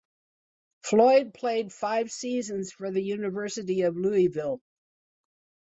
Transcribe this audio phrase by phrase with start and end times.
[0.81, 4.59] Floyd played five seasons for the University of Louisville.